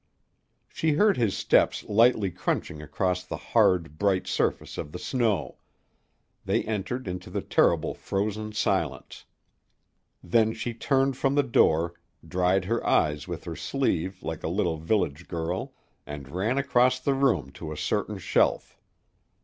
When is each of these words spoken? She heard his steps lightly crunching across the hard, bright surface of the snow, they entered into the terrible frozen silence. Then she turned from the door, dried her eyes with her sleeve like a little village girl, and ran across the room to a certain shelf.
She 0.67 0.93
heard 0.93 1.15
his 1.15 1.37
steps 1.37 1.83
lightly 1.83 2.31
crunching 2.31 2.81
across 2.81 3.23
the 3.23 3.37
hard, 3.37 3.99
bright 3.99 4.25
surface 4.25 4.79
of 4.79 4.93
the 4.93 4.97
snow, 4.97 5.57
they 6.43 6.63
entered 6.63 7.07
into 7.07 7.29
the 7.29 7.43
terrible 7.43 7.93
frozen 7.93 8.51
silence. 8.51 9.25
Then 10.23 10.53
she 10.53 10.73
turned 10.73 11.17
from 11.17 11.35
the 11.35 11.43
door, 11.43 11.93
dried 12.27 12.65
her 12.65 12.83
eyes 12.83 13.27
with 13.27 13.43
her 13.43 13.55
sleeve 13.55 14.23
like 14.23 14.41
a 14.43 14.47
little 14.47 14.77
village 14.77 15.27
girl, 15.27 15.75
and 16.07 16.29
ran 16.33 16.57
across 16.57 16.99
the 16.99 17.13
room 17.13 17.51
to 17.51 17.71
a 17.71 17.77
certain 17.77 18.17
shelf. 18.17 18.79